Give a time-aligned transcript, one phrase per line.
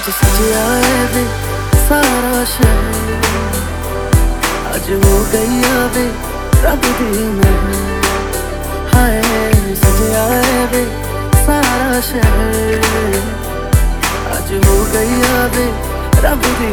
[0.00, 1.24] ਅੱਜ ਸਜਿਆ ਏ ਵੇ
[1.88, 3.24] ਸਾਰਾ ਸ਼ਹਿਰ
[4.74, 6.06] ਅੱਜ ਹੋ ਗਈ ਆ ਵੇ
[6.64, 7.74] ਰੱਬ ਦੀ ਮਿਹਰ
[8.94, 10.84] ਹਾਏ ਸਜਿਆ ਏ ਵੇ
[11.46, 13.20] ਸਾਰਾ ਸ਼ਹਿਰ
[14.36, 15.70] ਅੱਜ ਹੋ ਗਈ ਆ ਵੇ
[16.22, 16.72] ਰੱਬ ਦੀ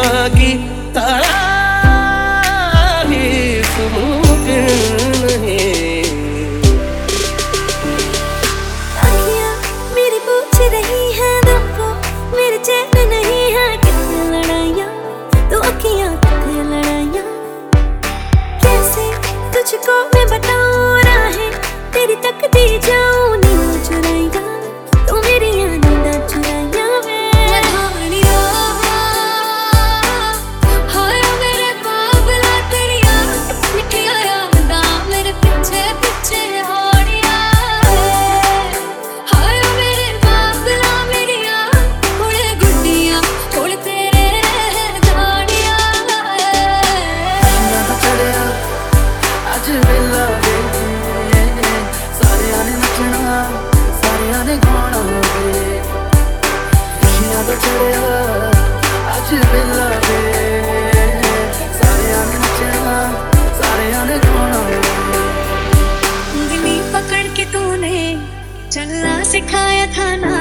[69.31, 70.37] सिखाया था ना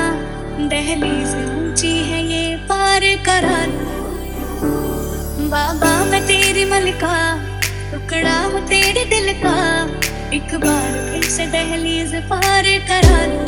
[0.68, 3.88] दहलीज ऊँची है ये पार कराना
[5.50, 7.18] बाबा, मैं तेरी मलिका,
[7.92, 9.54] टुकड़ा हूँ तेरे दिल का।
[10.36, 13.44] एक बार फिर से दहलीज पार कराना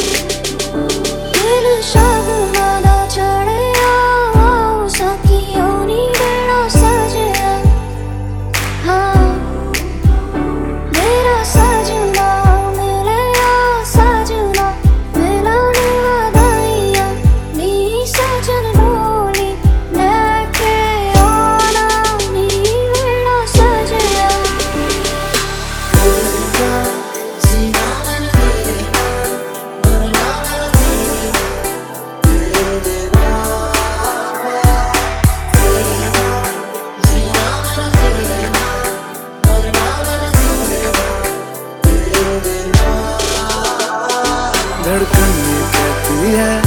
[45.03, 46.63] धड़कन ये कहती है,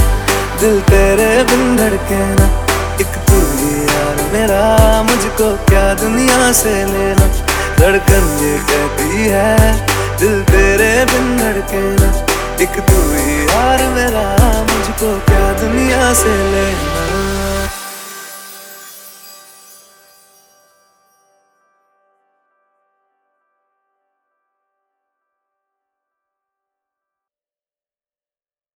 [0.60, 2.46] दिल तेरे बिन धड़के ना।
[3.00, 7.28] एक तू ही यार मेरा, मुझको क्या दुनिया से लेना?
[7.78, 9.72] धड़कन ये कहती है,
[10.20, 12.12] दिल तेरे बिन धड़के ना।
[12.60, 14.26] एक तू ही यार मेरा,
[14.72, 17.55] मुझको क्या दुनिया से लेना?